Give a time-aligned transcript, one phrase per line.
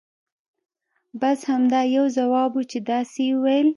[1.21, 3.67] بس همدا یو ځواب وو چې داسې یې ویل.